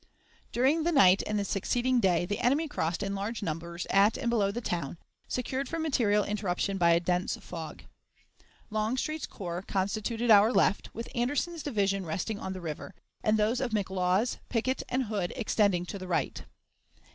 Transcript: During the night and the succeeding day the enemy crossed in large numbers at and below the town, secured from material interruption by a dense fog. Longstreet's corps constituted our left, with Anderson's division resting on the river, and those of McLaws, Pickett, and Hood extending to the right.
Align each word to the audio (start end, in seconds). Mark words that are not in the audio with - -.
During 0.51 0.81
the 0.81 0.91
night 0.91 1.21
and 1.27 1.37
the 1.37 1.45
succeeding 1.45 1.99
day 1.99 2.25
the 2.25 2.39
enemy 2.39 2.67
crossed 2.67 3.03
in 3.03 3.13
large 3.13 3.43
numbers 3.43 3.85
at 3.91 4.17
and 4.17 4.31
below 4.31 4.49
the 4.49 4.59
town, 4.59 4.97
secured 5.27 5.69
from 5.69 5.83
material 5.83 6.23
interruption 6.23 6.79
by 6.79 6.89
a 6.93 6.99
dense 6.99 7.35
fog. 7.37 7.83
Longstreet's 8.71 9.27
corps 9.27 9.61
constituted 9.61 10.31
our 10.31 10.51
left, 10.51 10.89
with 10.95 11.07
Anderson's 11.13 11.61
division 11.61 12.03
resting 12.03 12.39
on 12.39 12.53
the 12.53 12.61
river, 12.61 12.95
and 13.23 13.37
those 13.37 13.61
of 13.61 13.73
McLaws, 13.73 14.39
Pickett, 14.49 14.81
and 14.89 15.03
Hood 15.03 15.33
extending 15.35 15.85
to 15.85 15.99
the 15.99 16.07
right. 16.07 16.45